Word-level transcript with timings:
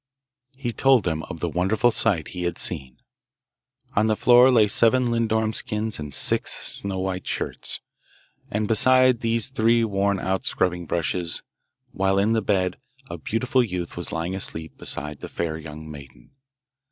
He 0.57 0.73
told 0.73 1.03
them 1.03 1.21
of 1.29 1.41
the 1.41 1.47
wonderful 1.49 1.91
sight 1.91 2.29
he 2.29 2.41
had 2.45 2.57
seen. 2.57 2.97
On 3.95 4.07
the 4.07 4.15
floor 4.15 4.49
lay 4.49 4.67
seven 4.67 5.11
lindorm 5.11 5.53
skins 5.53 5.99
and 5.99 6.11
six 6.11 6.53
snow 6.79 6.97
white 6.97 7.27
shirts, 7.27 7.81
and 8.49 8.67
beside 8.67 9.19
these 9.19 9.49
three 9.49 9.83
worn 9.83 10.19
out 10.19 10.43
scrubbing 10.43 10.87
brushes, 10.87 11.43
while 11.91 12.17
in 12.17 12.33
the 12.33 12.41
bed 12.41 12.77
a 13.11 13.19
beautiful 13.19 13.63
youth 13.63 13.95
was 13.95 14.11
lying 14.11 14.35
asleep 14.35 14.75
beside 14.75 15.19
the 15.19 15.29
fair 15.29 15.55
young 15.59 15.87
maiden. 15.91 16.31